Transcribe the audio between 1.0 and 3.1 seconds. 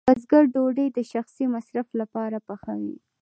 شخصي مصرف لپاره پخوي.